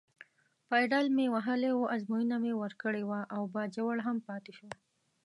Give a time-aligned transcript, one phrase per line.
[0.69, 4.69] پایډل مې وهلی و، ازموینه مې ورکړې وه او باجوړ هم پاتې شو.